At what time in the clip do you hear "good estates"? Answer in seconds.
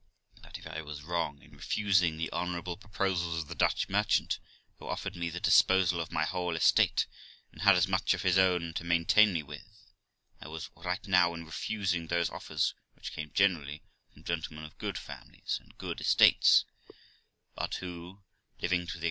15.77-16.65